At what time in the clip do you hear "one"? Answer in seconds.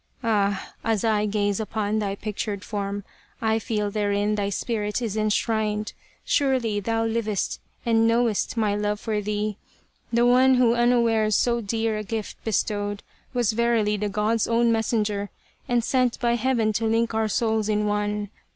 10.25-10.55, 17.85-18.29